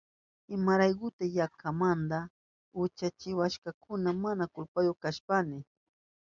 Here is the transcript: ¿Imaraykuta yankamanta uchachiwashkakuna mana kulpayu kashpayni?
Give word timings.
¿Imaraykuta 0.55 1.23
yankamanta 1.37 2.19
uchachiwashkakuna 2.83 4.09
mana 4.23 4.43
kulpayu 4.53 4.93
kashpayni? 5.01 5.57